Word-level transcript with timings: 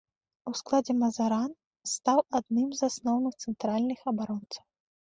У 0.51 0.53
складзе 0.61 0.95
мазыран 1.01 1.53
стаў 1.93 2.25
адным 2.41 2.67
з 2.81 2.91
асноўных 2.91 3.33
цэнтральных 3.43 3.99
абаронцаў. 4.15 4.63